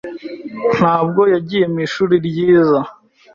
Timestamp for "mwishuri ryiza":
1.71-2.79